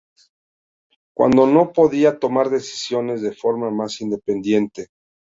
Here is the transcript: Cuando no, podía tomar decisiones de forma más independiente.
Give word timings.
Cuando 1.15 1.45
no, 1.45 1.73
podía 1.73 2.17
tomar 2.17 2.49
decisiones 2.49 3.21
de 3.21 3.33
forma 3.35 3.69
más 3.69 4.01
independiente. 4.01 4.87